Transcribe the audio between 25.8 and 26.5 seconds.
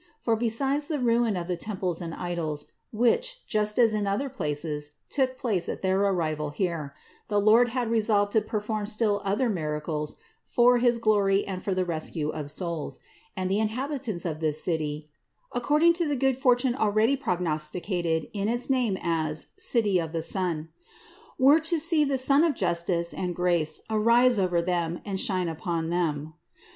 them.